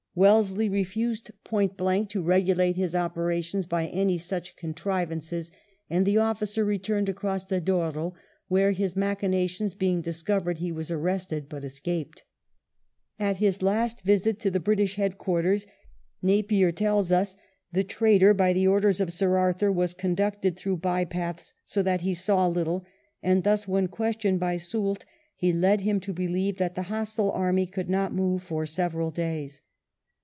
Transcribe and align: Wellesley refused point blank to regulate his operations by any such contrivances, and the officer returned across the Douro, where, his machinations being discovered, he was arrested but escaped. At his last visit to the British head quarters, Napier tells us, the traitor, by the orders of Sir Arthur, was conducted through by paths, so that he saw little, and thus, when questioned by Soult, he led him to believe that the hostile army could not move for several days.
Wellesley 0.13 0.67
refused 0.67 1.31
point 1.45 1.77
blank 1.77 2.09
to 2.09 2.21
regulate 2.21 2.75
his 2.75 2.93
operations 2.93 3.65
by 3.65 3.87
any 3.87 4.17
such 4.17 4.57
contrivances, 4.57 5.51
and 5.89 6.05
the 6.05 6.17
officer 6.17 6.65
returned 6.65 7.07
across 7.07 7.45
the 7.45 7.61
Douro, 7.61 8.13
where, 8.49 8.73
his 8.73 8.97
machinations 8.97 9.73
being 9.73 10.01
discovered, 10.01 10.57
he 10.57 10.69
was 10.69 10.91
arrested 10.91 11.47
but 11.47 11.63
escaped. 11.63 12.23
At 13.21 13.37
his 13.37 13.61
last 13.61 14.01
visit 14.01 14.37
to 14.41 14.51
the 14.51 14.59
British 14.59 14.95
head 14.95 15.17
quarters, 15.17 15.65
Napier 16.21 16.73
tells 16.73 17.13
us, 17.13 17.37
the 17.71 17.85
traitor, 17.85 18.33
by 18.33 18.51
the 18.51 18.67
orders 18.67 18.99
of 18.99 19.13
Sir 19.13 19.37
Arthur, 19.37 19.71
was 19.71 19.93
conducted 19.93 20.57
through 20.57 20.75
by 20.77 21.05
paths, 21.05 21.53
so 21.63 21.81
that 21.83 22.01
he 22.01 22.13
saw 22.13 22.47
little, 22.47 22.83
and 23.23 23.45
thus, 23.45 23.65
when 23.65 23.87
questioned 23.87 24.41
by 24.41 24.57
Soult, 24.57 25.05
he 25.37 25.53
led 25.53 25.79
him 25.79 26.01
to 26.01 26.11
believe 26.11 26.57
that 26.57 26.75
the 26.75 26.83
hostile 26.91 27.31
army 27.31 27.65
could 27.65 27.89
not 27.89 28.13
move 28.13 28.43
for 28.43 28.65
several 28.65 29.09
days. 29.09 29.61